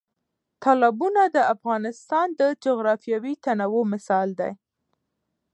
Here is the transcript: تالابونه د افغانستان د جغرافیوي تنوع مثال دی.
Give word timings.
تالابونه 0.63 1.21
د 1.35 1.37
افغانستان 1.53 2.27
د 2.39 2.41
جغرافیوي 2.63 3.33
تنوع 3.45 3.83
مثال 3.93 4.27
دی. 4.39 4.51